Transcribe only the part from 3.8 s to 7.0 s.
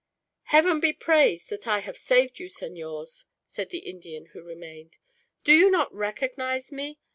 Indian who remained. "Do you not recognize me?